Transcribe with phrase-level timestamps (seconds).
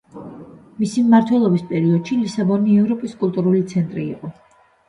[0.83, 4.33] მისი მმართველობის პერიოდში ლისაბონი ევროპის კულტურული ცენტრი იყო.